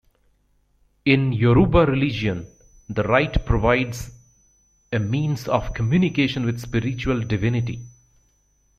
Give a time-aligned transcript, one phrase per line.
[1.05, 2.47] In Yoruba religion,
[2.89, 4.09] the rite provides
[4.91, 7.85] a means of communication with spiritual divinity.